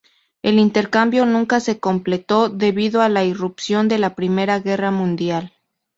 El 0.41 0.57
intercambio 0.57 1.27
nunca 1.27 1.59
se 1.59 1.79
completó 1.79 2.49
debido 2.49 3.03
a 3.03 3.09
la 3.09 3.23
irrupción 3.23 3.87
de 3.87 3.99
la 3.99 4.15
Primera 4.15 4.57
Guerra 4.57 4.89
Mundial. 4.89 5.53